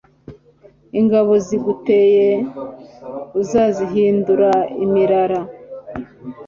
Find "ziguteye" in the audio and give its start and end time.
1.45-2.27